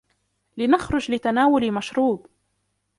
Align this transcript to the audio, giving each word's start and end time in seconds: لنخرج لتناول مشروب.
لنخرج 0.57 1.11
لتناول 1.11 1.71
مشروب. 1.71 2.27